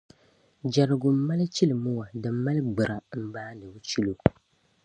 [0.73, 4.13] Jɛrigu m-mali chilimua din mali gbura m-baani o chilo.